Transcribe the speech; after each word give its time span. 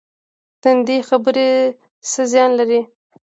تندې 0.61 0.97
خبرې 1.09 1.49
څه 2.11 2.21
زیان 2.31 2.51
لري؟ 2.59 2.79